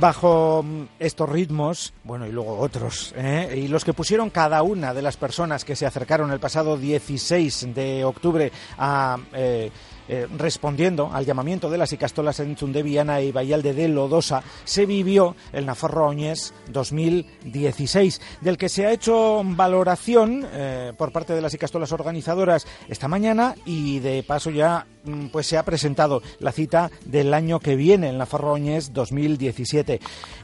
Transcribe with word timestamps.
Bajo 0.00 0.62
mm, 0.62 0.84
estos 0.98 1.28
ritmos, 1.28 1.92
bueno, 2.04 2.26
y 2.26 2.32
luego 2.32 2.58
otros, 2.58 3.12
¿eh? 3.18 3.62
y 3.62 3.68
los 3.68 3.84
que 3.84 3.92
pusieron 3.92 4.30
cada 4.30 4.62
una 4.62 4.94
de 4.94 5.02
las 5.02 5.18
personas 5.18 5.62
que 5.62 5.76
se 5.76 5.84
acercaron 5.84 6.32
el 6.32 6.40
pasado 6.40 6.78
16 6.78 7.74
de 7.74 8.04
octubre 8.04 8.50
a... 8.78 9.18
Eh, 9.34 9.70
eh, 10.12 10.26
respondiendo 10.36 11.12
al 11.12 11.24
llamamiento 11.24 11.70
de 11.70 11.78
las 11.78 11.92
Icastolas 11.92 12.40
en 12.40 12.56
Zundeviana 12.56 13.20
y 13.20 13.30
Vallalde 13.30 13.74
de 13.74 13.86
Lodosa, 13.86 14.42
se 14.64 14.84
vivió 14.84 15.36
el 15.52 15.66
Nafarro 15.66 16.08
Oñez 16.08 16.52
2016, 16.66 18.20
del 18.40 18.58
que 18.58 18.68
se 18.68 18.86
ha 18.86 18.92
hecho 18.92 19.40
valoración 19.44 20.44
eh, 20.52 20.92
por 20.98 21.12
parte 21.12 21.32
de 21.32 21.40
las 21.40 21.54
Icastolas 21.54 21.92
organizadoras 21.92 22.66
esta 22.88 23.06
mañana 23.06 23.54
y 23.64 24.00
de 24.00 24.24
paso 24.24 24.50
ya 24.50 24.84
mm, 25.04 25.26
pues 25.26 25.46
se 25.46 25.56
ha 25.56 25.62
presentado 25.64 26.22
la 26.40 26.50
cita 26.50 26.90
del 27.04 27.32
año 27.32 27.60
que 27.60 27.76
viene, 27.76 28.08
el 28.08 28.18
Nafarro 28.18 28.54
Oñez 28.54 28.92
2017. 28.92 30.00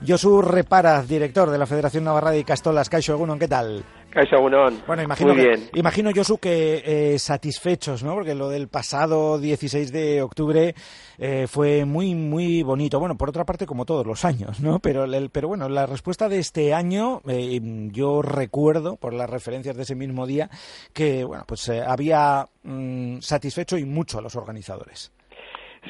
Josu 0.06 0.42
Repara, 0.42 1.02
director 1.02 1.50
de 1.50 1.58
la 1.58 1.66
Federación 1.66 2.04
Navarra 2.04 2.30
de 2.30 2.38
Icastolas. 2.38 2.88
Caixo 2.88 3.18
¿qué 3.36 3.48
tal? 3.48 3.84
Bueno, 4.86 5.02
imagino, 5.02 5.34
Muy 5.34 5.44
bien. 5.44 5.60
imagino 5.74 6.10
Josu, 6.14 6.38
que 6.38 6.82
eh, 6.86 7.18
satisfechos, 7.18 8.02
¿no? 8.02 8.14
Porque 8.14 8.34
lo 8.34 8.48
del 8.48 8.68
pasado 8.68 9.38
16 9.38 9.92
de 9.92 10.22
octubre 10.22 10.74
eh, 11.18 11.46
fue 11.46 11.84
muy, 11.84 12.14
muy 12.14 12.62
bonito. 12.62 12.98
Bueno, 12.98 13.16
por 13.16 13.28
otra 13.28 13.44
parte, 13.44 13.66
como 13.66 13.84
todos 13.84 14.06
los 14.06 14.24
años, 14.24 14.60
¿no? 14.60 14.78
Pero, 14.78 15.04
el, 15.04 15.28
pero 15.30 15.48
bueno, 15.48 15.68
la 15.68 15.84
respuesta 15.84 16.30
de 16.30 16.38
este 16.38 16.72
año, 16.72 17.20
eh, 17.28 17.60
yo 17.92 18.22
recuerdo, 18.22 18.96
por 18.96 19.12
las 19.12 19.28
referencias 19.28 19.76
de 19.76 19.82
ese 19.82 19.94
mismo 19.94 20.26
día, 20.26 20.48
que, 20.94 21.22
bueno, 21.24 21.44
pues 21.46 21.68
había 21.68 22.46
mm, 22.62 23.18
satisfecho 23.18 23.76
y 23.76 23.84
mucho 23.84 24.18
a 24.18 24.22
los 24.22 24.34
organizadores. 24.34 25.12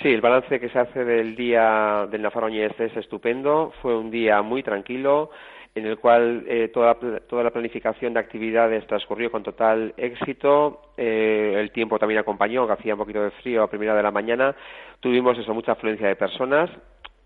Sí, 0.02 0.08
el 0.08 0.20
balance 0.20 0.58
que 0.58 0.68
se 0.68 0.78
hace 0.78 1.04
del 1.04 1.36
día 1.36 2.06
del 2.10 2.22
Nafaroñez 2.22 2.72
es 2.80 2.96
estupendo. 2.96 3.72
Fue 3.80 3.96
un 3.96 4.10
día 4.10 4.42
muy 4.42 4.62
tranquilo 4.64 5.30
en 5.76 5.84
el 5.84 5.98
cual 5.98 6.44
eh, 6.48 6.68
toda, 6.72 6.96
toda, 7.28 7.42
la 7.42 7.50
planificación 7.50 8.14
de 8.14 8.20
actividades 8.20 8.86
transcurrió 8.86 9.30
con 9.30 9.42
total 9.42 9.92
éxito. 9.98 10.80
Eh, 10.96 11.54
el 11.58 11.70
tiempo 11.70 11.98
también 11.98 12.18
acompañó, 12.18 12.66
que 12.66 12.72
hacía 12.72 12.94
un 12.94 12.98
poquito 13.00 13.22
de 13.22 13.30
frío 13.30 13.62
a 13.62 13.68
primera 13.68 13.94
de 13.94 14.02
la 14.02 14.10
mañana. 14.10 14.56
Tuvimos 15.00 15.38
eso, 15.38 15.52
mucha 15.52 15.72
afluencia 15.72 16.08
de 16.08 16.16
personas. 16.16 16.70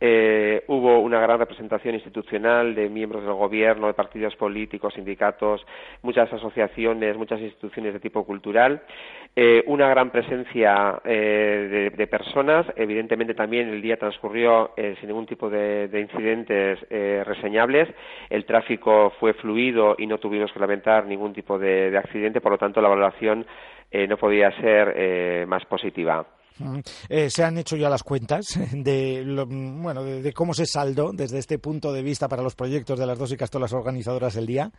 Eh, 0.02 0.64
hubo 0.68 1.00
una 1.00 1.20
gran 1.20 1.38
representación 1.38 1.94
institucional 1.94 2.74
de 2.74 2.88
miembros 2.88 3.22
del 3.22 3.34
gobierno, 3.34 3.86
de 3.86 3.92
partidos 3.92 4.34
políticos, 4.34 4.94
sindicatos, 4.94 5.66
muchas 6.00 6.32
asociaciones, 6.32 7.18
muchas 7.18 7.38
instituciones 7.40 7.92
de 7.92 8.00
tipo 8.00 8.24
cultural, 8.24 8.82
eh, 9.36 9.62
una 9.66 9.88
gran 9.90 10.10
presencia 10.10 11.00
eh, 11.04 11.92
de, 11.94 12.06
personas. 12.06 12.66
Evidentemente 12.76 13.34
también 13.34 13.68
el 13.68 13.82
día 13.82 13.98
transcurrió 13.98 14.72
sin 14.76 15.08
ningún 15.08 15.26
tipo 15.26 15.50
de, 15.50 15.88
incidentes 16.00 16.80
reseñables. 17.26 17.88
El 18.30 18.46
tráfico 18.46 19.12
fue 19.20 19.34
fluido 19.34 19.94
y 19.98 20.06
no 20.06 20.18
tuvimos 20.18 20.50
que 20.52 20.58
lamentar 20.58 21.06
ningún 21.06 21.34
tipo 21.34 21.58
de, 21.58 21.90
de 21.90 21.98
accidente. 21.98 22.40
Por 22.40 22.52
lo 22.52 22.58
tanto, 22.58 22.80
la 22.80 22.88
valoración 22.88 23.46
no 23.92 24.16
podía 24.16 24.50
ser 24.60 25.46
más 25.46 25.64
positiva. 25.66 26.26
Eh, 27.08 27.30
se 27.30 27.44
han 27.44 27.58
hecho 27.58 27.76
ya 27.76 27.88
las 27.88 28.02
cuentas 28.02 28.58
de, 28.72 29.24
bueno, 29.46 30.02
de, 30.02 30.32
cómo 30.32 30.54
se 30.54 30.66
saldó 30.66 31.10
desde 31.12 31.38
este 31.38 31.58
punto 31.58 31.92
de 31.92 32.02
vista 32.02 32.28
para 32.28 32.42
los 32.42 32.54
proyectos 32.54 32.98
de 32.98 33.06
las 33.06 33.18
dos 33.18 33.32
y 33.32 33.36
castolas 33.36 33.72
organizadoras 33.72 34.34
del 34.34 34.46
día. 34.46 34.70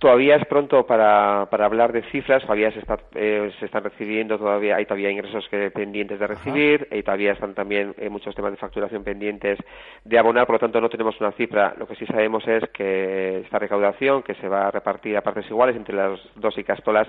Todavía 0.00 0.36
es 0.36 0.46
pronto 0.46 0.86
para, 0.86 1.44
para 1.50 1.66
hablar 1.66 1.92
de 1.92 2.02
cifras, 2.10 2.40
todavía 2.40 2.72
se, 2.72 2.78
está, 2.78 2.98
eh, 3.14 3.52
se 3.60 3.66
están 3.66 3.84
recibiendo, 3.84 4.38
todavía 4.38 4.76
hay 4.76 4.86
todavía 4.86 5.10
ingresos 5.10 5.46
que, 5.50 5.70
pendientes 5.70 6.18
de 6.18 6.26
recibir 6.26 6.88
y 6.90 7.02
todavía 7.02 7.32
están 7.32 7.52
también 7.52 7.94
eh, 7.98 8.08
muchos 8.08 8.34
temas 8.34 8.52
de 8.52 8.56
facturación 8.56 9.04
pendientes 9.04 9.58
de 10.02 10.18
abonar, 10.18 10.46
por 10.46 10.54
lo 10.54 10.58
tanto 10.58 10.80
no 10.80 10.88
tenemos 10.88 11.20
una 11.20 11.32
cifra. 11.32 11.74
Lo 11.76 11.86
que 11.86 11.96
sí 11.96 12.06
sabemos 12.06 12.48
es 12.48 12.64
que 12.70 13.40
esta 13.40 13.58
recaudación, 13.58 14.22
que 14.22 14.34
se 14.36 14.48
va 14.48 14.68
a 14.68 14.70
repartir 14.70 15.18
a 15.18 15.20
partes 15.20 15.44
iguales 15.50 15.76
entre 15.76 15.94
las 15.94 16.18
dos 16.34 16.56
y 16.56 16.64
castolas, 16.64 17.06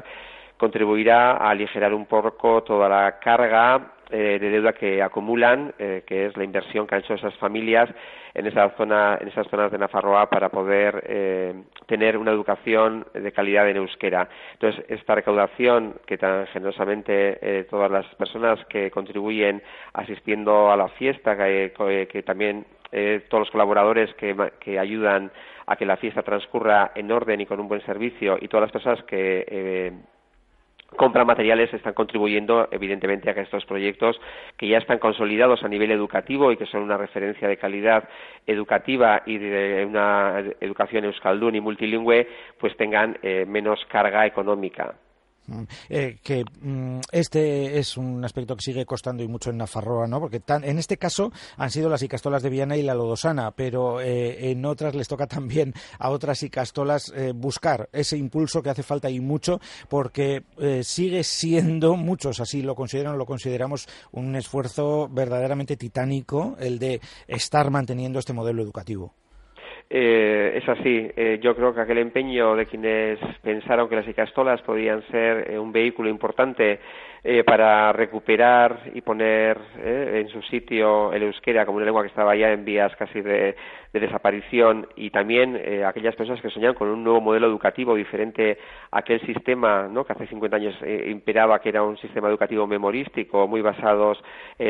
contribuirá 0.62 1.38
a 1.38 1.50
aligerar 1.50 1.92
un 1.92 2.06
poco 2.06 2.62
toda 2.62 2.88
la 2.88 3.18
carga 3.18 3.94
eh, 4.12 4.38
de 4.40 4.50
deuda 4.52 4.74
que 4.74 5.02
acumulan, 5.02 5.74
eh, 5.80 6.04
que 6.06 6.28
es 6.28 6.38
la 6.38 6.44
inversión 6.44 6.86
que 6.86 6.94
han 6.94 7.02
hecho 7.02 7.16
esas 7.16 7.34
familias 7.38 7.90
en 8.36 8.46
esa 8.46 8.70
zona, 8.78 9.18
en 9.20 9.30
esas 9.30 9.48
zonas 9.48 9.72
de 9.72 9.80
Nafarroa 9.80 10.30
para 10.30 10.50
poder 10.50 11.04
eh, 11.08 11.64
tener 11.88 12.16
una 12.16 12.30
educación 12.30 13.08
de 13.12 13.32
calidad 13.32 13.68
en 13.70 13.78
euskera. 13.78 14.30
Entonces, 14.54 14.86
esta 14.88 15.16
recaudación 15.16 15.96
que 16.06 16.20
tan 16.20 16.46
generosamente 16.48 17.66
todas 17.72 17.90
las 17.90 18.06
personas 18.16 18.64
que 18.66 18.92
contribuyen 18.92 19.64
asistiendo 19.94 20.72
a 20.72 20.78
la 20.78 20.90
fiesta, 20.90 21.36
que, 21.36 22.24
también 22.24 22.68
todos 23.30 23.42
los 23.42 23.52
colaboradores 23.52 24.14
que, 24.14 24.36
que, 24.60 24.78
ayudan 24.78 25.32
a 25.66 25.76
que 25.76 25.88
la 25.88 25.98
fiesta 25.98 26.22
transcurra 26.22 26.92
en 26.94 27.12
orden 27.12 27.42
y 27.42 27.48
con 27.48 27.60
un 27.60 27.68
buen 27.68 27.84
servicio 27.84 28.38
y 28.40 28.48
todas 28.48 28.64
las 28.64 28.72
personas 28.72 29.04
que 29.06 29.92
compra 30.96 31.26
materiales 31.26 31.74
están 31.74 31.94
contribuyendo 31.94 32.68
evidentemente 32.72 33.30
a 33.30 33.34
que 33.34 33.42
estos 33.42 33.66
proyectos 33.66 34.20
que 34.58 34.68
ya 34.68 34.78
están 34.78 35.00
consolidados 35.00 35.64
a 35.64 35.68
nivel 35.68 35.92
educativo 35.92 36.52
y 36.52 36.58
que 36.58 36.66
son 36.66 36.84
una 36.84 36.98
referencia 36.98 37.48
de 37.48 37.58
calidad 37.58 38.08
educativa 38.46 39.24
y 39.26 39.38
de 39.38 39.86
una 39.86 40.44
educación 40.60 41.06
euskaldun 41.06 41.56
y 41.56 41.62
multilingüe 41.62 42.28
pues 42.60 42.76
tengan 42.78 43.18
eh, 43.24 43.46
menos 43.48 43.86
carga 43.86 44.26
económica. 44.26 44.96
Mm, 45.52 45.64
eh, 45.90 46.18
que 46.24 46.46
mm, 46.62 47.00
este 47.12 47.78
es 47.78 47.98
un 47.98 48.24
aspecto 48.24 48.56
que 48.56 48.62
sigue 48.64 48.86
costando 48.86 49.22
y 49.22 49.28
mucho 49.28 49.50
en 49.50 49.58
Nafarroa, 49.58 50.08
¿no? 50.08 50.20
Porque 50.20 50.42
en 50.48 50.80
este 50.80 50.98
caso 50.98 51.32
han 51.58 51.70
sido 51.72 51.90
las 51.90 52.02
icastolas 52.02 52.42
de 52.42 52.50
Viana 52.50 52.78
y 52.78 52.84
la 52.84 52.96
Lodosana, 52.96 53.52
pero 53.52 54.00
eh, 54.00 54.52
en 54.52 54.66
otras 54.66 54.96
les 54.96 55.10
toca 55.10 55.28
también 55.42 55.74
a 56.00 56.10
otras 56.10 56.42
icastolas 56.44 57.12
eh, 57.16 57.34
buscar 57.36 57.90
ese 57.92 58.18
impulso 58.18 58.64
que 58.64 58.70
hace 58.70 58.84
falta 58.84 59.10
y 59.10 59.20
mucho, 59.20 59.60
porque 59.90 60.44
sigue 60.84 61.24
siendo, 61.24 61.96
muchos 61.96 62.40
así 62.40 62.62
lo 62.62 62.76
consideran, 62.76 63.18
lo 63.18 63.26
consideramos 63.26 63.88
un 64.12 64.36
esfuerzo 64.36 65.10
verdaderamente 65.10 65.76
titánico 65.76 66.56
el 66.60 66.80
de 66.80 67.02
estar 67.28 67.70
manteniendo 67.72 68.20
este 68.20 68.34
modelo 68.34 68.62
educativo. 68.62 69.14
Eh, 69.94 70.54
es 70.56 70.70
así. 70.70 71.12
Eh, 71.18 71.40
yo 71.44 71.54
creo 71.54 71.76
que 71.76 71.82
aquel 71.82 71.98
empeño 71.98 72.56
de 72.56 72.66
quienes 72.66 73.20
pensaron 73.42 73.90
que 73.90 73.98
las 73.98 74.08
icastolas 74.08 74.62
podían 74.62 75.06
ser 75.08 75.52
eh, 75.52 75.60
un 75.60 75.74
vehículo 75.74 76.08
importante 76.08 76.80
eh, 77.24 77.44
para 77.44 77.92
recuperar 77.94 78.92
y 78.94 79.02
poner 79.02 79.58
en 79.84 80.28
su 80.30 80.42
sitio 80.44 81.12
el 81.14 81.24
euskera 81.24 81.66
como 81.66 81.78
una 81.78 81.86
lengua 81.86 82.02
que 82.02 82.10
estaba 82.10 82.36
ya 82.36 82.52
en 82.52 82.66
vías 82.66 82.96
casi 82.96 83.22
de, 83.22 83.56
desaparición 83.94 84.88
y 84.96 85.10
también 85.10 85.60
aquellas 85.86 86.16
personas 86.16 86.42
que 86.42 86.50
soñan 86.50 86.74
con 86.76 86.88
un 86.88 87.04
nuevo 87.04 87.20
modelo 87.20 87.48
educativo 87.48 87.94
diferente 87.94 88.58
a 88.90 89.00
aquel 89.00 89.20
sistema 89.26 89.90
¿no? 89.92 90.06
que 90.06 90.14
hace 90.14 90.28
50 90.28 90.56
años 90.56 90.76
imperaba, 91.08 91.60
que 91.60 91.68
era 91.68 91.84
un 91.84 91.98
sistema 91.98 92.30
educativo 92.30 92.66
memorístico, 92.66 93.50
muy 93.50 93.62
basados 93.62 94.18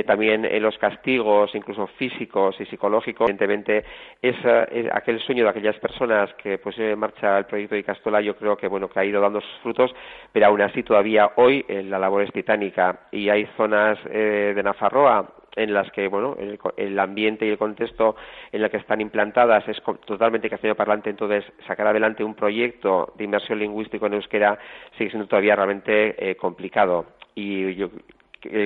también 0.08 0.44
en 0.46 0.64
los 0.64 0.76
castigos, 0.80 1.54
incluso 1.54 1.86
físicos 1.98 2.60
y 2.60 2.66
psicológicos. 2.66 3.30
Evidentemente, 3.30 3.86
esa, 4.24 4.68
aquel 4.92 5.12
el 5.12 5.22
sueño 5.22 5.44
de 5.44 5.50
aquellas 5.50 5.78
personas 5.78 6.34
que 6.36 6.58
pues 6.58 6.78
en 6.80 6.98
marcha 6.98 7.38
el 7.38 7.46
proyecto 7.46 7.76
de 7.76 7.84
Castola 7.84 8.22
yo 8.22 8.36
creo 8.36 8.56
que 8.56 8.68
bueno 8.68 8.90
que 8.90 9.00
ha 9.00 9.06
ido 9.06 9.22
dando 9.22 9.42
sus 9.42 9.60
frutos 9.62 9.92
pero 10.32 10.48
aún 10.48 10.62
así 10.62 10.84
todavía 10.84 11.32
hoy 11.36 11.66
eh, 11.68 11.84
la 11.84 12.00
labor 12.00 12.24
es 12.24 12.32
titánica 12.42 13.08
y 13.12 13.30
hay 13.30 13.46
zonas 13.58 14.00
eh, 14.10 14.54
de 14.56 14.64
Nafarroa 14.64 15.34
en 15.56 15.74
las 15.74 15.92
que 15.92 16.08
bueno 16.08 16.36
el, 16.78 17.00
ambiente 17.00 17.46
y 17.46 17.50
el 17.50 17.58
contexto 17.58 18.16
en 18.52 18.64
el 18.64 18.70
que 18.70 18.78
están 18.78 19.02
implantadas 19.02 19.68
es 19.68 19.82
totalmente 20.06 20.50
castellano 20.50 20.76
parlante 20.76 21.10
entonces 21.10 21.44
sacar 21.68 21.88
adelante 21.88 22.24
un 22.24 22.36
proyecto 22.36 23.14
de 23.18 23.26
inversión 23.26 23.60
lingüística 23.60 24.06
en 24.08 24.14
euskera 24.14 24.58
sigue 24.98 25.10
siendo 25.10 25.28
todavía 25.28 25.56
realmente 25.56 26.16
eh, 26.18 26.36
complicado. 26.36 27.06
Y 27.36 27.76
yo 27.76 27.90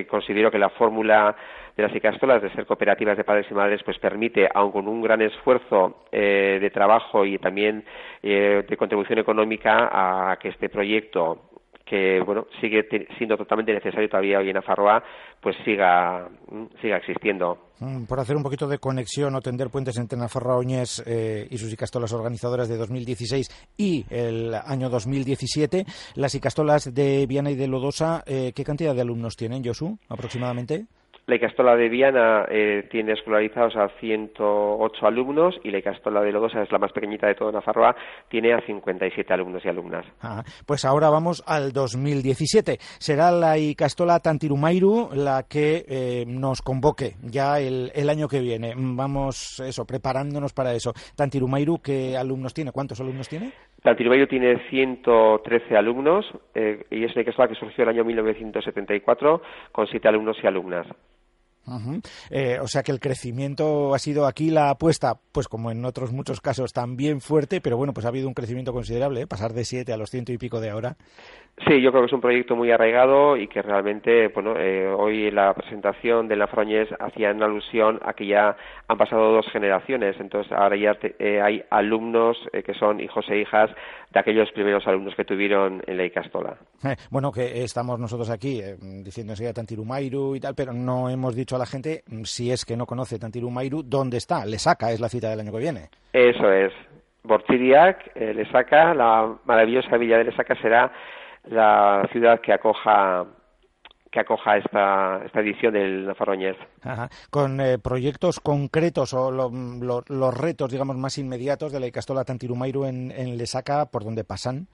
considero 0.08 0.50
que 0.50 0.58
la 0.58 0.70
fórmula 0.70 1.36
de 1.76 1.84
las 1.84 1.96
icastolas 1.96 2.42
de 2.42 2.50
ser 2.52 2.66
cooperativas 2.66 3.18
de 3.18 3.24
padres 3.24 3.48
y 3.50 3.54
madres 3.54 3.84
pues 3.84 4.00
permite, 4.00 4.48
aun 4.54 4.72
con 4.72 4.88
un 4.88 5.02
gran 5.02 5.22
esfuerzo 5.22 6.06
eh, 6.12 6.58
de 6.62 6.70
trabajo 6.70 7.26
y 7.26 7.38
también 7.38 7.84
eh, 8.24 8.64
de 8.68 8.78
contribución 8.78 9.20
económica, 9.20 9.90
a 9.92 10.38
que 10.38 10.50
este 10.50 10.70
proyecto 10.70 11.55
que 11.86 12.20
bueno 12.26 12.48
sigue 12.60 12.88
siendo 13.18 13.38
totalmente 13.38 13.74
necesario 13.74 14.10
todavía 14.10 14.40
hoy 14.40 14.50
en 14.50 14.58
Afarroa 14.58 15.04
pues 15.40 15.56
siga 15.64 16.28
mm, 16.50 16.66
siga 16.82 16.98
existiendo 16.98 17.70
mm, 17.80 18.06
por 18.06 18.20
hacer 18.20 18.36
un 18.36 18.44
poquito 18.44 18.68
de 18.68 18.80
conexión 18.80 19.36
o 19.36 19.42
tender 19.42 19.70
puentes 19.70 19.98
entre 19.98 20.18
Nafarroa 20.18 20.58
Oñez 20.58 21.04
eh, 21.06 21.48
y 21.50 21.58
sus 21.58 21.72
icastolas 21.72 22.12
organizadoras 22.14 22.68
de 22.68 22.78
2016 22.78 23.74
y 23.78 24.06
el 24.10 24.54
año 24.54 24.90
2017 24.90 25.86
las 26.16 26.34
icastolas 26.34 26.94
de 26.94 27.26
Viana 27.28 27.52
y 27.52 27.56
de 27.56 27.68
Lodosa 27.68 28.24
¿qué 28.26 28.64
cantidad 28.64 28.96
de 28.96 29.02
alumnos 29.02 29.36
tienen 29.36 29.64
Josu 29.64 29.98
aproximadamente? 30.10 30.88
La 31.28 31.38
Icastola 31.38 31.76
de 31.76 31.90
Viana 31.90 32.46
eh, 32.50 32.88
tiene 32.92 33.14
escolarizados 33.14 33.76
a 33.78 33.90
108 34.00 35.08
alumnos 35.08 35.56
y 35.64 35.72
la 35.72 35.80
Icastola 35.80 36.22
de 36.22 36.32
Lodosa 36.32 36.62
es 36.62 36.72
la 36.72 36.78
más 36.78 36.92
pequeñita 36.92 37.26
de 37.26 37.34
toda 37.34 37.52
Nafarroa, 37.52 37.96
tiene 38.30 38.54
a 38.54 38.62
57 38.62 39.34
alumnos 39.34 39.66
y 39.66 39.70
alumnas. 39.70 40.06
Ah, 40.22 40.44
pues 40.68 40.86
ahora 40.86 41.10
vamos 41.10 41.44
al 41.48 41.72
2017. 41.74 42.78
Será 43.00 43.32
la 43.32 43.58
Icastola 43.58 44.20
Tantirumairu 44.20 45.10
la 45.16 45.48
que 45.50 45.84
eh, 45.88 46.26
nos 46.28 46.62
convoque 46.62 47.14
ya 47.24 47.60
el, 47.60 47.90
año 48.08 48.28
que 48.28 48.40
viene. 48.40 48.74
Vamos, 48.78 49.60
eso, 49.66 49.84
preparándonos 49.84 50.54
para 50.54 50.74
eso. 50.74 50.94
Tantirumairu, 51.16 51.80
¿qué 51.82 52.16
alumnos 52.16 52.54
tiene? 52.54 52.72
¿Cuántos 52.72 53.02
alumnos 53.02 53.28
tiene? 53.28 53.52
Tantirumairu 53.82 54.28
tiene 54.28 54.60
113 54.70 55.76
alumnos 55.76 56.24
eh, 56.54 56.86
y 56.92 57.04
es 57.04 57.14
una 57.14 57.24
Icastola 57.24 57.48
que 57.48 57.56
surgió 57.56 57.84
en 57.84 57.90
el 57.90 57.96
año 57.96 58.06
1974 58.06 59.42
con 59.72 59.88
siete 59.88 60.08
alumnos 60.08 60.38
y 60.44 60.46
alumnas. 60.46 60.86
Eh, 62.30 62.60
o 62.62 62.68
sea 62.68 62.84
que 62.84 62.92
el 62.92 63.00
crecimiento 63.00 63.94
ha 63.94 64.00
sido 64.00 64.26
aquí 64.26 64.50
la 64.50 64.70
apuesta, 64.70 65.16
pues 65.32 65.48
como 65.48 65.72
en 65.72 65.84
otros 65.86 66.12
muchos 66.12 66.42
casos, 66.42 66.74
también 66.74 67.22
fuerte, 67.22 67.62
pero 67.62 67.78
bueno, 67.78 67.94
pues 67.94 68.06
ha 68.06 68.10
habido 68.10 68.28
un 68.28 68.34
crecimiento 68.34 68.74
considerable, 68.74 69.22
¿eh? 69.22 69.28
pasar 69.28 69.54
de 69.54 69.66
siete 69.66 69.94
a 69.94 69.98
los 69.98 70.10
ciento 70.10 70.32
y 70.32 70.38
pico 70.38 70.60
de 70.60 70.70
ahora. 70.70 70.96
Sí, 71.68 71.82
yo 71.82 71.92
creo 71.92 72.04
que 72.04 72.08
es 72.08 72.14
un 72.14 72.22
proyecto 72.22 72.56
muy 72.56 72.70
arraigado 72.70 73.38
y 73.38 73.48
que 73.48 73.62
realmente, 73.62 74.28
bueno, 74.28 74.56
eh, 74.58 74.88
hoy 74.90 75.32
la 75.32 75.54
presentación 75.54 76.28
de 76.28 76.36
la 76.36 76.48
Froñez 76.48 76.90
hacía 77.00 77.32
una 77.32 77.46
alusión 77.46 78.00
a 78.04 78.14
que 78.14 78.28
ya 78.28 78.58
han 78.88 78.98
pasado 78.98 79.32
dos 79.32 79.48
generaciones, 79.54 80.20
entonces 80.20 80.52
ahora 80.52 80.76
ya 80.76 80.98
hay 81.42 81.64
alumnos 81.70 82.38
que 82.52 82.74
son 82.74 83.00
hijos 83.00 83.26
e 83.30 83.40
hijas 83.40 83.72
de 84.12 84.20
aquellos 84.20 84.52
primeros 84.52 84.86
alumnos 84.86 85.16
que 85.16 85.24
tuvieron 85.24 85.82
en 85.88 85.98
la 85.98 86.06
Icastola. 86.06 86.58
bueno, 87.10 87.32
que 87.32 87.64
estamos 87.64 88.00
nosotros 88.00 88.30
aquí 88.30 88.62
diciendo 89.04 89.34
enseguida 89.34 89.54
Tantirumairu 89.54 90.36
y 90.36 90.40
tal, 90.42 90.56
pero 90.56 90.74
no 90.74 91.10
hemos 91.10 91.36
dicho 91.36 91.55
a 91.56 91.60
la 91.60 91.66
gente, 91.66 92.04
mm, 92.08 92.24
si 92.24 92.52
es 92.52 92.66
que 92.66 92.78
no 92.78 92.86
conoce 92.86 93.20
Tantirumairu, 93.20 93.84
¿dónde 93.84 94.18
está? 94.18 94.46
Le 94.46 94.60
saca, 94.60 94.92
es 94.92 95.00
la 95.00 95.10
cita 95.10 95.30
del 95.30 95.40
año 95.40 95.52
que 95.52 95.60
viene. 95.60 95.90
Eso 96.14 96.52
es. 96.52 96.72
Bortiriac, 97.24 98.12
eh, 98.16 98.34
Le 98.34 98.50
saca, 98.52 98.94
la 98.94 99.36
maravillosa 99.46 99.98
villa 99.98 100.18
de 100.18 100.26
Lesaca 100.26 100.56
será 100.62 100.92
la 101.46 102.08
ciudad 102.12 102.40
que 102.42 102.54
acoja 102.54 103.26
que 104.12 104.22
acoja 104.22 104.56
esta, 104.56 105.22
esta 105.26 105.42
edición 105.42 105.74
del 105.74 106.06
Nafarroñez. 106.06 106.56
Con 107.30 107.60
eh, 107.60 107.78
proyectos 107.80 108.40
concretos 108.40 109.14
o 109.14 109.30
los 109.30 110.38
retos, 110.38 110.72
digamos, 110.72 110.96
más 110.96 111.18
inmediatos 111.18 111.74
de 111.74 111.82
la 111.82 111.88
Icastola 111.88 112.24
Tantirumairu 112.24 112.86
en, 112.86 113.12
en 113.12 113.38
Lesaca, 113.38 113.88
¿por 113.88 114.06
dónde 114.06 114.24
pasan? 114.24 114.68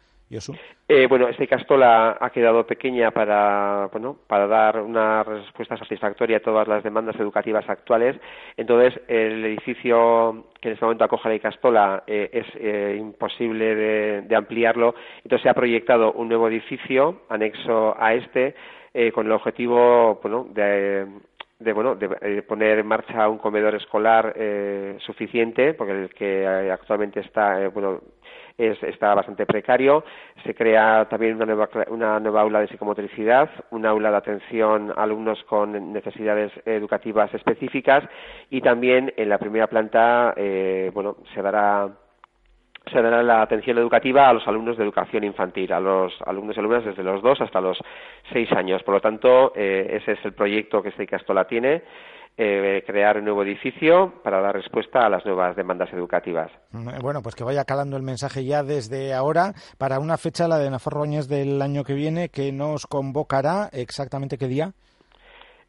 Eh, 0.88 1.08
bueno, 1.08 1.28
esta 1.28 1.46
castola 1.46 2.18
ha 2.20 2.30
quedado 2.30 2.66
pequeña 2.66 3.12
para, 3.12 3.90
bueno, 3.92 4.18
para 4.28 4.48
dar 4.48 4.80
una 4.82 5.24
respuesta 5.24 5.76
satisfactoria 5.78 6.38
a 6.38 6.40
todas 6.40 6.68
las 6.68 6.84
demandas 6.84 7.18
educativas 7.18 7.68
actuales. 7.70 8.16
Entonces, 8.56 9.02
el 9.10 9.44
edificio 9.44 10.46
que 10.62 10.70
en 10.70 10.74
este 10.74 10.86
momento 10.86 11.04
acoge 11.04 11.28
la 11.28 11.36
Icastola 11.36 12.04
eh, 12.08 12.30
es 12.32 12.46
eh, 12.56 12.96
imposible 12.98 13.76
de, 13.76 14.36
ampliarlo. 14.36 14.96
Entonces, 15.24 15.44
se 15.44 15.50
ha 15.50 15.54
proyectado 15.54 16.14
un 16.14 16.30
nuevo 16.30 16.48
edificio 16.48 17.24
anexo 17.30 17.96
a 18.00 18.14
este 18.14 18.56
con 19.14 19.26
el 19.26 19.32
objetivo 19.32 20.20
bueno, 20.22 20.48
de 20.50 21.08
de 21.60 21.74
bueno 21.74 21.96
de, 21.96 22.42
poner 22.42 22.80
en 22.80 22.88
marcha 22.88 23.30
un 23.30 23.38
comedor 23.38 23.74
escolar 23.76 24.36
suficiente 25.00 25.74
porque 25.76 25.94
el 25.94 26.10
que 26.10 26.46
actualmente 26.70 27.22
está 27.22 27.70
bueno 27.70 28.02
está 28.58 29.14
bastante 29.16 29.46
precario. 29.46 30.04
Se 30.44 30.54
crea 30.54 31.08
también 31.10 31.36
una 31.36 31.46
nueva, 31.46 31.70
una 31.88 32.20
nueva 32.20 32.42
aula 32.42 32.62
de 32.62 32.68
psicomotricidad, 32.68 33.50
una 33.72 33.90
aula 33.90 34.12
de 34.12 34.18
atención 34.18 34.92
a 34.96 35.04
alumnos 35.04 35.44
con 35.46 35.94
necesidades 35.94 36.52
educativas 36.66 37.34
específicas 37.34 38.04
y 38.50 38.62
también 38.62 39.14
en 39.18 39.30
la 39.30 39.38
primera 39.38 39.68
planta, 39.68 40.34
eh, 40.36 40.92
bueno, 40.94 41.18
se 41.34 41.42
dará 41.42 41.90
se 42.92 43.02
dará 43.02 43.22
la 43.22 43.44
atención 43.44 43.78
educativa 43.78 44.28
a 44.28 44.34
los 44.34 44.48
alumnos 44.48 44.76
de 44.76 44.84
educación 44.84 45.24
infantil, 45.24 45.72
a 45.72 45.80
los 45.80 46.14
alumnos 46.26 46.58
y 46.58 46.60
alumnas 46.60 46.84
desde 46.84 47.04
los 47.04 47.22
dos 47.22 47.40
hasta 47.40 47.62
los 47.62 47.78
seis 48.34 48.52
años. 48.54 48.82
Por 48.84 48.96
lo 48.96 49.02
tanto, 49.02 49.54
eh, 49.56 50.00
ese 50.02 50.14
es 50.14 50.26
el 50.26 50.34
proyecto 50.34 50.82
que 50.82 50.90
este 50.90 51.06
Castola 51.06 51.46
tiene 51.46 51.84
eh, 52.38 52.84
crear 52.86 53.18
un 53.18 53.26
nuevo 53.26 53.44
edificio 53.44 54.14
para 54.24 54.42
dar 54.42 54.56
respuesta 54.56 55.06
a 55.06 55.10
las 55.10 55.26
nuevas 55.26 55.56
demandas 55.56 55.92
educativas. 55.94 56.52
Mm, 56.72 57.00
bueno, 57.02 57.22
pues 57.22 57.36
que 57.36 57.44
vaya 57.44 57.66
calando 57.66 57.98
el 57.98 58.04
mensaje 58.04 58.46
ya 58.46 58.64
desde 58.64 59.14
ahora 59.14 59.54
para 59.78 60.00
una 60.00 60.18
fecha, 60.18 60.48
la 60.48 60.58
de 60.58 60.70
Nafarroñez 60.70 61.28
del 61.28 61.62
año 61.62 61.84
que 61.84 61.94
viene, 61.94 62.30
que 62.30 62.52
nos 62.52 62.88
convocará 62.88 63.70
exactamente 63.72 64.38
qué 64.38 64.48
día. 64.48 64.72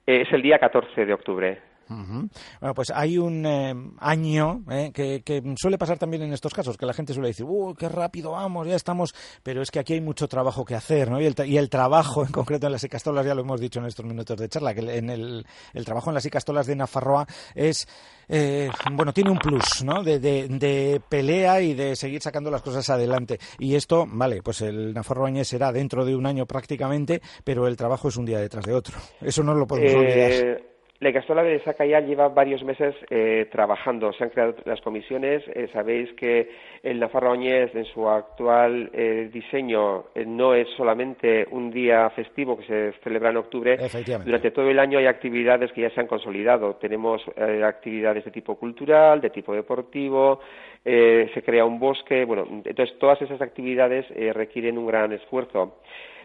es 0.06 0.32
el 0.32 0.42
día 0.42 0.58
14 0.58 1.04
de 1.04 1.12
octubre. 1.12 1.71
Bueno, 1.88 2.74
pues 2.74 2.90
hay 2.90 3.18
un 3.18 3.44
eh, 3.44 3.74
año 3.98 4.62
eh, 4.70 4.92
que, 4.92 5.42
suele 5.56 5.78
pasar 5.78 5.98
también 5.98 6.22
en 6.22 6.32
estos 6.32 6.54
casos, 6.54 6.76
que 6.76 6.86
la 6.86 6.92
gente 6.92 7.12
suele 7.12 7.28
decir, 7.28 7.46
¡uh, 7.48 7.74
qué 7.74 7.88
rápido 7.88 8.32
vamos! 8.32 8.66
Ya 8.66 8.76
estamos. 8.76 9.14
Pero 9.42 9.62
es 9.62 9.70
que 9.70 9.78
aquí 9.78 9.94
hay 9.94 10.00
mucho 10.00 10.28
trabajo 10.28 10.64
que 10.64 10.74
hacer, 10.74 11.10
¿no? 11.10 11.20
Y 11.20 11.26
el, 11.26 11.70
trabajo, 11.70 12.24
en 12.24 12.32
concreto 12.32 12.66
en 12.66 12.72
las 12.72 12.84
Icastolas, 12.84 13.26
ya 13.26 13.34
lo 13.34 13.42
hemos 13.42 13.60
dicho 13.60 13.80
en 13.80 13.86
estos 13.86 14.04
minutos 14.04 14.36
de 14.38 14.48
charla, 14.48 14.74
que 14.74 14.80
en 14.80 15.10
el, 15.10 15.46
trabajo 15.84 16.10
en 16.10 16.14
las 16.14 16.26
Icastolas 16.26 16.66
de 16.66 16.76
Nafarroa 16.76 17.26
es. 17.54 17.86
Eh, 18.28 18.70
bueno, 18.92 19.12
tiene 19.12 19.30
un 19.30 19.38
plus, 19.38 19.84
¿no? 19.84 20.02
De, 20.02 21.00
pelea 21.08 21.60
y 21.60 21.74
de 21.74 21.96
seguir 21.96 22.22
sacando 22.22 22.50
las 22.50 22.62
cosas 22.62 22.88
adelante. 22.88 23.38
Y 23.58 23.74
esto, 23.74 24.06
vale, 24.08 24.42
pues 24.42 24.62
el 24.62 24.94
Nafarroañez 24.94 25.48
será 25.48 25.72
dentro 25.72 26.04
de 26.04 26.16
un 26.16 26.26
año 26.26 26.46
prácticamente, 26.46 27.20
pero 27.44 27.66
el 27.66 27.76
trabajo 27.76 28.08
es 28.08 28.16
un 28.16 28.24
día 28.24 28.38
detrás 28.38 28.64
de 28.64 28.74
otro. 28.74 28.96
Eso 29.20 29.42
no 29.42 29.54
lo 29.54 29.66
podemos 29.66 29.94
olvidar. 29.94 30.71
La 31.02 31.10
Icastola 31.10 31.42
de 31.42 31.58
Sacaya 31.64 31.98
lleva 31.98 32.28
varios 32.28 32.62
meses 32.62 32.94
eh, 33.10 33.48
trabajando. 33.50 34.12
Se 34.12 34.22
han 34.22 34.30
creado 34.30 34.54
las 34.64 34.80
comisiones. 34.82 35.42
Eh, 35.48 35.68
sabéis 35.72 36.12
que 36.12 36.48
el 36.80 37.00
Nafarro 37.00 37.32
Oñez, 37.32 37.74
en 37.74 37.84
su 37.86 38.08
actual 38.08 38.88
eh, 38.92 39.28
diseño, 39.32 40.04
no 40.24 40.54
es 40.54 40.68
solamente 40.76 41.44
un 41.50 41.72
día 41.72 42.08
festivo 42.10 42.56
que 42.56 42.66
se 42.66 42.92
celebra 43.02 43.30
en 43.30 43.38
octubre. 43.38 43.76
Durante 44.24 44.52
todo 44.52 44.70
el 44.70 44.78
año 44.78 45.00
hay 45.00 45.06
actividades 45.06 45.72
que 45.72 45.80
ya 45.80 45.90
se 45.90 46.00
han 46.00 46.06
consolidado. 46.06 46.76
Tenemos 46.76 47.20
actividades 47.64 48.24
de 48.24 48.30
tipo 48.30 48.54
cultural, 48.54 49.20
de 49.20 49.30
tipo 49.30 49.52
deportivo, 49.54 50.38
se 50.84 51.42
crea 51.44 51.64
un 51.64 51.80
bosque. 51.80 52.24
Bueno, 52.24 52.46
entonces 52.64 52.96
todas 53.00 53.20
esas 53.22 53.42
actividades 53.42 54.06
requieren 54.36 54.78
un 54.78 54.86
gran 54.86 55.12
esfuerzo. 55.12 55.78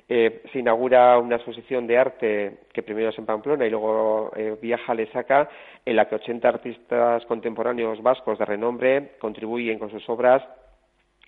Eh, 0.10 0.42
se 0.54 0.60
inaugura 0.60 1.18
una 1.18 1.36
exposición 1.36 1.86
de 1.86 1.98
arte 1.98 2.60
que 2.72 2.82
primero 2.82 3.10
es 3.10 3.18
en 3.18 3.26
Pamplona 3.26 3.66
y 3.66 3.70
luego 3.70 4.32
eh, 4.38 4.56
viaja 4.62 4.94
a 4.94 4.96
Lesaca, 4.96 5.50
en 5.86 5.98
la 5.98 6.08
que 6.08 6.16
80 6.16 6.48
artistas 6.48 7.26
contemporáneos 7.26 8.02
vascos 8.02 8.40
de 8.40 8.46
renombre 8.46 9.16
contribuyen 9.20 9.78
con 9.78 9.92
sus 9.92 10.08
obras 10.10 10.42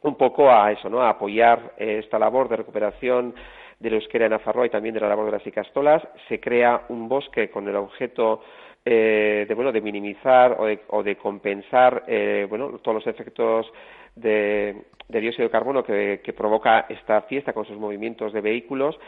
un 0.01 0.15
poco 0.15 0.49
a 0.49 0.71
eso, 0.71 0.89
¿no? 0.89 1.01
a 1.01 1.09
apoyar 1.09 1.73
eh, 1.77 1.99
esta 2.01 2.17
labor 2.17 2.47
de 2.47 2.55
recuperación 2.55 3.35
del 3.81 3.95
euskera 3.95 4.27
en 4.27 4.33
Afarroa 4.33 4.67
y 4.67 4.69
también 4.69 4.95
de 4.95 5.01
la 5.01 5.09
labor 5.09 5.25
de 5.25 5.33
las 5.33 5.47
icastolas. 5.47 6.01
Se 6.29 6.39
crea 6.39 6.85
un 6.87 7.09
bosque 7.09 7.49
con 7.49 7.67
el 7.67 7.75
objeto 7.75 8.41
de 8.85 9.51
bueno 9.55 9.71
de 9.71 9.81
minimizar 9.81 10.55
o 10.57 10.65
de, 10.65 10.79
o 10.87 11.03
de 11.03 11.15
compensar 11.17 12.05
bueno 12.49 12.79
todos 12.79 12.95
los 12.95 13.07
efectos 13.07 13.71
de, 14.19 14.75
dióxido 15.07 15.47
de 15.47 15.51
carbono 15.51 15.83
que, 15.83 16.33
provoca 16.35 16.85
esta 16.89 17.21
fiesta 17.23 17.53
con 17.53 17.65
sus 17.65 17.77
movimientos 17.77 18.33
de 18.33 18.41
vehículos. 18.41 18.99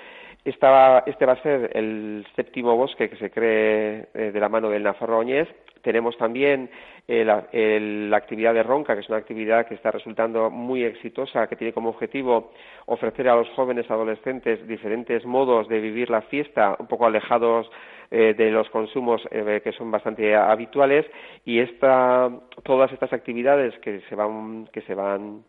Este 0.44 0.66
va 0.68 1.34
a 1.34 1.44
ser 1.44 1.70
el 1.74 2.26
séptimo 2.36 2.76
bosque 2.76 3.10
que 3.10 3.18
se 3.18 3.30
cree 3.30 4.08
eh, 4.14 4.32
de 4.32 4.40
la 4.40 4.50
mano 4.50 4.70
del 4.70 4.84
Nafarro 4.84 5.20
Oñez. 5.20 5.48
Tenemos 5.82 6.18
también 6.18 6.70
eh, 7.08 7.26
la, 7.26 8.16
actividad 8.16 8.54
de 8.54 8.64
Ronca, 8.64 8.94
que 8.94 9.02
es 9.02 9.10
una 9.10 9.18
actividad 9.18 9.68
que 9.68 9.74
está 9.74 9.92
resultando 9.92 10.50
muy 10.50 10.84
exitosa, 10.84 11.48
que 11.48 11.56
tiene 11.56 11.74
como 11.74 11.90
objetivo 11.90 12.52
ofrecer 12.86 13.28
a 13.28 13.36
los 13.36 13.50
jóvenes 13.50 13.90
adolescentes 13.90 14.66
diferentes 14.68 15.26
modos 15.26 15.68
de 15.68 15.80
vivir 15.80 16.10
la 16.10 16.22
fiesta, 16.22 16.76
un 16.80 16.88
poco 16.88 17.06
alejados 17.08 17.70
eh, 18.12 18.36
de 18.38 18.52
los 18.52 18.70
consumos 18.70 19.22
eh, 19.32 19.62
que 19.64 19.72
son 19.72 19.90
bastante 19.90 20.36
habituales 20.36 21.06
y 21.46 21.60
esta, 21.60 22.30
todas 22.64 22.92
estas 22.92 23.14
actividades 23.14 23.74
que 23.80 24.02
se 24.10 24.16
van 24.16 24.68
que 24.74 24.82
se 24.82 24.94
van 24.94 25.44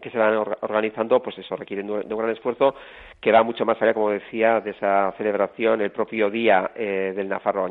que 0.00 0.10
se 0.10 0.18
van 0.18 0.36
organizando, 0.36 1.22
pues 1.22 1.38
eso 1.38 1.56
requieren 1.56 1.86
de 1.86 1.92
un 1.92 2.18
gran 2.18 2.30
esfuerzo 2.30 2.74
que 3.20 3.32
va 3.32 3.42
mucho 3.42 3.64
más 3.64 3.80
allá, 3.80 3.94
como 3.94 4.10
decía, 4.10 4.60
de 4.60 4.70
esa 4.70 5.12
celebración 5.16 5.80
el 5.80 5.90
propio 5.90 6.30
día 6.30 6.70
del 6.74 7.28
Nafarro 7.28 7.64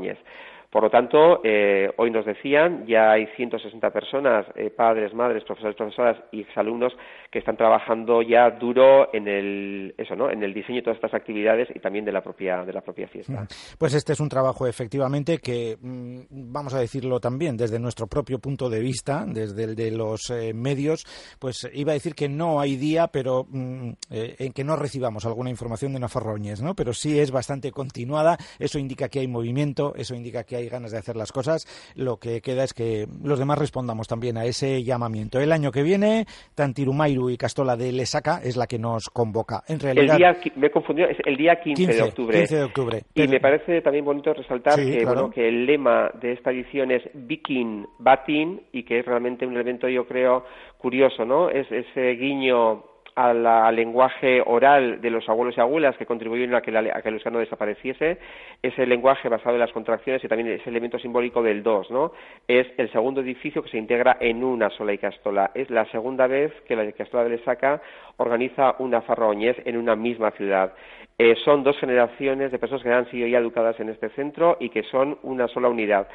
Por 0.73 0.81
lo 0.81 0.89
tanto, 0.89 1.39
eh, 1.43 1.87
hoy 1.97 2.09
nos 2.09 2.25
decían, 2.25 2.87
ya 2.87 3.11
hay 3.11 3.27
160 3.35 3.91
personas, 3.91 4.43
eh, 4.55 4.71
padres, 4.71 5.13
madres, 5.13 5.43
profesores, 5.43 5.75
profesoras 5.75 6.17
y 6.31 6.41
exalumnos 6.41 6.91
que 7.29 7.37
están 7.37 7.55
trabajando 7.57 8.23
ya 8.23 8.49
duro 8.49 9.13
en 9.13 9.27
el, 9.27 9.93
eso, 9.99 10.15
¿no? 10.15 10.31
en 10.31 10.41
el 10.41 10.51
diseño 10.51 10.77
de 10.77 10.81
todas 10.81 10.95
estas 10.95 11.13
actividades 11.13 11.67
y 11.75 11.79
también 11.79 12.05
de 12.05 12.11
la 12.11 12.23
propia, 12.23 12.65
de 12.65 12.73
la 12.73 12.81
propia 12.81 13.07
fiesta. 13.07 13.45
Pues 13.77 13.93
este 13.93 14.13
es 14.13 14.19
un 14.19 14.29
trabajo 14.29 14.65
efectivamente 14.65 15.37
que, 15.37 15.77
mm, 15.79 16.51
vamos 16.51 16.73
a 16.73 16.79
decirlo 16.79 17.19
también, 17.19 17.55
desde 17.55 17.77
nuestro 17.77 18.07
propio 18.07 18.39
punto 18.39 18.67
de 18.67 18.79
vista, 18.79 19.25
desde 19.27 19.65
el 19.65 19.75
de 19.75 19.91
los 19.91 20.31
eh, 20.31 20.55
medios, 20.55 21.05
pues 21.37 21.69
iba 21.71 21.91
a 21.91 21.93
decir 21.93 22.15
que 22.15 22.29
no 22.29 22.59
hay 22.59 22.77
día, 22.77 23.09
pero 23.09 23.45
mm, 23.47 23.91
en 24.09 24.51
que 24.53 24.63
no 24.63 24.75
recibamos 24.75 25.23
alguna 25.27 25.51
información 25.51 25.93
de 25.93 25.99
Nafarroñez, 25.99 26.63
¿no? 26.63 26.73
Pero 26.73 26.93
sí 26.93 27.19
es 27.19 27.29
bastante 27.29 27.69
continuada, 27.69 28.37
eso 28.57 28.79
indica 28.79 29.07
que 29.07 29.19
hay 29.19 29.27
movimiento, 29.27 29.93
eso 29.95 30.15
indica 30.15 30.43
que 30.43 30.55
hay 30.55 30.62
ganas 30.70 30.91
de 30.91 30.98
hacer 30.98 31.15
las 31.15 31.32
cosas. 31.32 31.65
Lo 31.96 32.17
que 32.17 32.41
queda 32.41 32.63
es 32.63 32.74
que 32.74 33.08
los 33.24 33.39
demás 33.39 33.58
respondamos 33.58 34.08
también 34.08 34.38
a 34.38 34.46
ese 34.46 34.84
llamamiento. 34.84 35.39
El 35.39 35.51
año 35.51 35.72
que 35.72 35.84
viene, 35.84 36.25
Tantirumairu 36.55 37.29
y 37.29 37.38
Castola 37.38 37.75
de 37.75 37.91
Lesaca 37.91 38.39
es 38.43 38.58
la 38.58 38.67
que 38.67 38.79
nos 38.79 39.10
convoca. 39.10 39.63
En 39.67 39.79
realidad, 39.79 40.15
el 40.15 40.17
día, 40.17 40.51
me 40.55 40.67
he 40.67 40.72
confundido, 40.72 41.10
es 41.10 41.17
el 41.25 41.38
día 41.38 41.60
15, 41.62 41.93
de 41.93 42.01
octubre. 42.01 42.38
15 42.39 42.55
de 42.55 42.63
octubre. 42.63 43.01
Y 43.15 43.27
me 43.27 43.39
parece 43.39 43.82
también 43.82 44.05
bonito 44.05 44.34
resaltar 44.34 44.75
que, 44.75 45.05
bueno, 45.05 45.29
que 45.29 45.48
el 45.48 45.65
lema 45.65 46.10
de 46.22 46.34
esta 46.34 46.51
edición 46.51 46.91
es 46.91 47.03
Viking 47.13 47.86
Batin 48.00 48.62
y 48.72 48.84
que 48.84 49.00
es 49.00 49.05
realmente 49.05 49.46
un 49.46 49.55
elemento, 49.55 49.88
yo 49.88 50.08
creo, 50.08 50.46
curioso, 50.77 51.25
¿no? 51.25 51.50
Es 51.50 51.67
ese 51.72 52.12
guiño 52.12 52.92
al 53.15 53.75
lenguaje 53.75 54.41
oral 54.46 55.01
de 55.01 55.10
los 55.10 55.27
abuelos 55.29 55.58
y 55.58 55.62
abuelas 55.62 55.98
que 55.98 56.05
contribuyeron 56.05 56.55
a 56.55 56.62
que, 56.62 56.75
a 56.75 57.01
que 57.01 57.10
el 57.10 57.15
euskano 57.15 57.39
desapareciese, 57.39 58.17
ese 58.62 58.86
lenguaje 58.86 59.29
basado 59.29 59.55
en 59.55 59.60
las 59.60 59.72
contracciones 59.72 60.24
y 60.24 60.27
también 60.27 60.50
ese 60.50 60.70
elemento 60.70 60.98
simbólico 61.00 61.41
del 61.43 61.63
dos, 61.63 61.89
¿no? 61.91 62.12
Es 62.48 62.67
el 62.77 62.91
segundo 62.91 63.22
edificio 63.22 63.62
que 63.62 63.70
se 63.70 63.77
integra 63.77 64.17
en 64.20 64.43
una 64.43 64.70
sola 64.72 64.93
Icastola. 64.93 65.51
Es 65.53 65.70
la 65.70 65.86
segunda 65.86 66.27
vez 66.27 66.51
que 66.67 66.75
la 66.75 66.86
Icastola 66.86 67.24
de 67.24 67.32
Lesaca 67.32 67.82
organiza 68.17 68.75
una 68.79 69.01
farroñez 69.01 69.58
en 69.65 69.77
una 69.77 69.96
misma 69.96 70.32
ciudad. 70.32 70.74
Eh, 71.17 71.36
son 71.46 71.63
dos 71.63 71.77
generaciones 71.77 72.51
de 72.51 72.60
personas 72.60 72.84
que 72.84 72.91
han 72.91 73.10
sido 73.10 73.27
ya 73.27 73.38
educadas 73.38 73.79
en 73.79 73.89
este 73.89 74.10
centro 74.10 74.58
y 74.60 74.70
que 74.70 74.84
son 74.84 75.17
una 75.24 75.48
sola 75.48 75.70
unidad. 75.70 76.08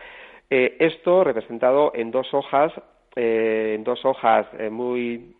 Eh, 0.50 0.76
esto 0.80 1.24
representado 1.24 1.92
en 1.94 2.10
dos 2.10 2.32
hojas, 2.34 2.72
eh, 3.14 3.74
en 3.76 3.84
dos 3.84 4.04
hojas 4.04 4.46
muy 4.70 5.34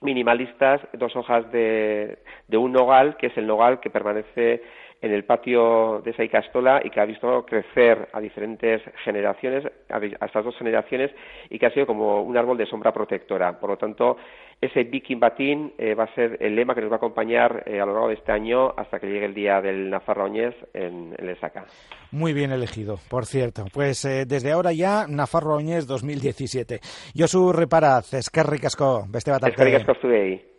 minimalistas, 0.00 0.80
dos 0.92 1.14
hojas 1.16 1.50
de, 1.52 2.18
de 2.48 2.56
un 2.56 2.72
nogal, 2.72 3.16
que 3.16 3.28
es 3.28 3.36
el 3.36 3.46
nogal 3.46 3.80
que 3.80 3.90
permanece 3.90 4.62
en 5.00 5.12
el 5.12 5.24
patio 5.24 6.00
de 6.04 6.10
esa 6.10 6.24
Icastola 6.24 6.80
y 6.82 6.90
que 6.90 7.00
ha 7.00 7.04
visto 7.04 7.44
crecer 7.44 8.08
a 8.12 8.20
diferentes 8.20 8.82
generaciones, 9.04 9.64
a 9.88 10.26
estas 10.26 10.44
dos 10.44 10.56
generaciones, 10.56 11.10
y 11.50 11.58
que 11.58 11.66
ha 11.66 11.70
sido 11.70 11.86
como 11.86 12.22
un 12.22 12.36
árbol 12.36 12.56
de 12.56 12.66
sombra 12.66 12.92
protectora. 12.92 13.58
Por 13.58 13.70
lo 13.70 13.76
tanto, 13.76 14.16
ese 14.60 14.84
Viking 14.84 15.20
Batín 15.20 15.72
eh, 15.76 15.94
va 15.94 16.04
a 16.04 16.14
ser 16.14 16.38
el 16.40 16.56
lema 16.56 16.74
que 16.74 16.80
nos 16.80 16.90
va 16.90 16.94
a 16.94 16.96
acompañar 16.96 17.64
eh, 17.66 17.80
a 17.80 17.86
lo 17.86 17.92
largo 17.92 18.08
de 18.08 18.14
este 18.14 18.32
año 18.32 18.72
hasta 18.76 18.98
que 18.98 19.06
llegue 19.06 19.26
el 19.26 19.34
día 19.34 19.60
del 19.60 19.90
Nafarroñez 19.90 20.54
en, 20.72 21.14
en 21.18 21.26
Lesaca. 21.26 21.66
Muy 22.10 22.32
bien 22.32 22.52
elegido, 22.52 22.98
por 23.10 23.26
cierto. 23.26 23.64
Pues 23.72 24.04
eh, 24.04 24.24
desde 24.26 24.52
ahora 24.52 24.72
ya 24.72 25.06
Nafarroñez 25.06 25.86
2017. 25.86 26.80
Josu 27.14 27.52
Reparaz, 27.52 28.14
eskerrik 28.14 28.64
asko, 28.64 29.04
beste 29.08 29.30
bat. 29.30 29.44
Eskerrik 29.44 29.82
asko 29.82 30.55